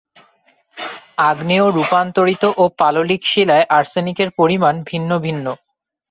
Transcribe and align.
আগ্নেয়, 1.29 1.67
রূপান্তরিত 1.71 2.43
ও 2.57 2.63
পাললিক 2.79 3.21
শিলায় 3.25 3.65
আর্সেনিকের 3.69 4.29
পরিমাণ 4.31 4.73
ভিন্ন 4.83 5.11
ভিন্ন। 5.19 5.45